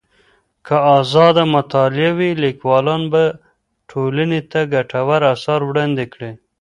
[0.65, 3.23] که ازاده مطالعه وي، ليکوالان به
[3.89, 6.31] ټولني ته ګټور اثار وړاندې کړي.